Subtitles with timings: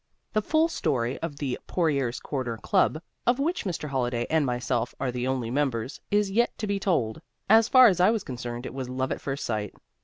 [0.33, 3.87] The full story of the Porrier's Corner Club, of which Mr.
[3.89, 7.21] Holliday and myself are the only members, is yet to be told.
[7.47, 9.75] As far as I was concerned it was love at first sight.